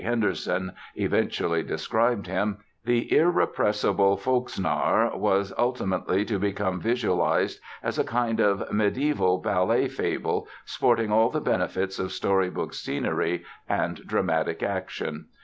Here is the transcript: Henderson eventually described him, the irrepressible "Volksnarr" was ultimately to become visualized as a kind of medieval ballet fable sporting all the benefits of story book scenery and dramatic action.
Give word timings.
Henderson 0.03 0.71
eventually 0.95 1.61
described 1.61 2.25
him, 2.25 2.57
the 2.85 3.15
irrepressible 3.15 4.17
"Volksnarr" 4.17 5.15
was 5.15 5.53
ultimately 5.59 6.25
to 6.25 6.39
become 6.39 6.79
visualized 6.81 7.61
as 7.83 7.99
a 7.99 8.03
kind 8.03 8.39
of 8.39 8.73
medieval 8.73 9.37
ballet 9.37 9.87
fable 9.87 10.47
sporting 10.65 11.11
all 11.11 11.29
the 11.29 11.39
benefits 11.39 11.99
of 11.99 12.11
story 12.13 12.49
book 12.49 12.73
scenery 12.73 13.43
and 13.69 14.03
dramatic 14.07 14.63
action. 14.63 15.27